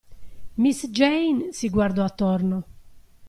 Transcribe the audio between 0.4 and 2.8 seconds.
Miss Jane si guardò attorno.